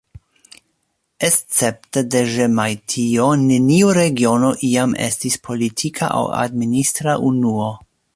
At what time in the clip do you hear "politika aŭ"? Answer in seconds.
5.49-6.25